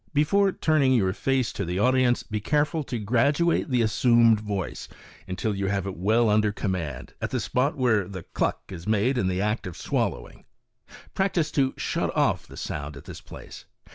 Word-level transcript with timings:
Before 0.15 0.51
turning 0.51 0.93
your 0.93 1.13
face 1.13 1.53
to 1.53 1.63
the 1.63 1.77
audience 1.77 2.23
be 2.23 2.41
careful 2.41 2.83
to 2.85 2.97
graduate 2.97 3.69
the 3.69 3.83
assumed 3.83 4.39
voice 4.39 4.87
until 5.27 5.53
you 5.53 5.67
have 5.67 5.85
it 5.85 5.95
well 5.95 6.27
under 6.27 6.51
com 6.51 6.71
mand, 6.71 7.13
at 7.21 7.29
the 7.29 7.39
spot 7.39 7.77
where 7.77 8.07
the" 8.07 8.23
cluck•' 8.33 8.65
is 8.73 8.87
made 8.87 9.15
in 9.15 9.27
the 9.27 9.41
act 9.41 9.67
of 9.67 9.77
swallowing. 9.77 10.45
Practice 11.13 11.51
to 11.51 11.75
shut 11.77 12.09
off 12.15 12.47
the 12.47 12.57
sound 12.57 12.97
at 12.97 13.05
this 13.05 13.21
place. 13.21 13.65